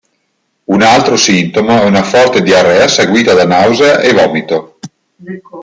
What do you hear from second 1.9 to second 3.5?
forte diarrea seguita da